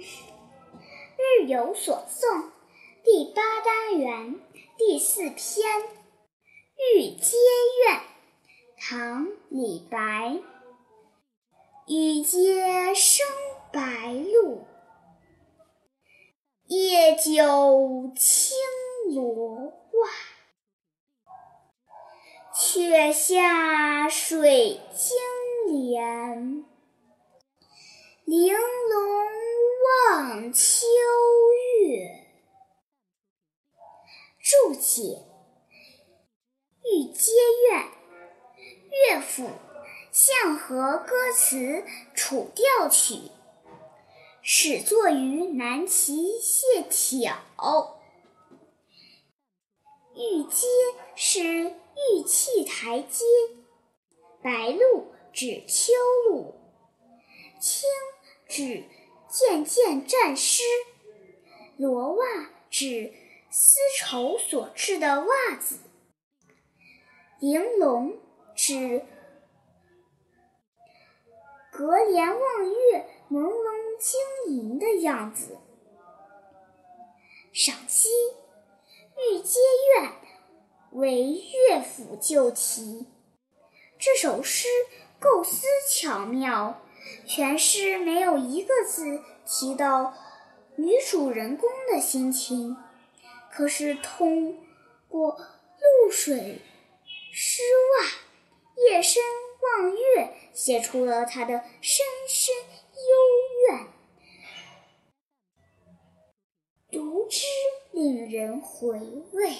[0.00, 2.50] 日有所诵
[3.04, 4.40] 第八单元
[4.78, 5.36] 第四篇
[6.96, 7.36] 《玉阶
[7.86, 7.98] 怨》，
[8.78, 10.40] 唐·李白。
[11.86, 13.26] 玉阶生
[13.72, 14.64] 白露，
[16.66, 18.56] 夜久青
[19.14, 20.10] 罗袜。
[22.54, 25.16] 却下水晶
[25.66, 26.64] 帘，
[28.24, 28.60] 玲珑
[29.80, 30.86] 望秋
[31.88, 32.26] 月。
[34.42, 35.24] 注解：
[36.84, 37.32] 玉阶
[37.70, 37.88] 怨，
[38.90, 39.48] 乐府
[40.12, 41.56] 象和歌词
[42.14, 43.14] 《楚调曲》，
[44.42, 47.94] 始作于南齐谢朓。
[50.14, 50.66] 玉阶
[51.14, 53.24] 是玉器台阶，
[54.42, 55.92] 白露指秋
[56.28, 56.54] 露，
[57.60, 57.88] 青
[58.48, 58.84] 指
[59.30, 60.62] 渐渐沾湿，
[61.76, 62.24] 罗袜
[62.68, 63.14] 指
[63.50, 65.78] 丝绸所制的袜子，
[67.38, 68.18] 玲珑
[68.54, 69.06] 指
[71.70, 75.58] 隔帘望月、朦胧晶莹的样子。
[77.52, 78.08] 赏析。
[79.32, 79.60] 《玉阶
[79.98, 80.08] 怨》
[80.92, 83.06] 为乐府旧题，
[83.98, 84.66] 这首诗
[85.18, 86.80] 构思巧妙，
[87.26, 90.14] 全诗没有一个字提到
[90.76, 92.76] 女主人公的心情，
[93.50, 94.58] 可是通
[95.08, 96.60] 过露水、
[97.32, 97.62] 湿
[98.00, 98.06] 袜、
[98.88, 99.22] 夜深
[99.62, 102.54] 望月，写出了他的深深
[102.94, 103.86] 幽怨。
[106.90, 107.46] 读之
[107.92, 108.98] 令人回
[109.32, 109.56] 味。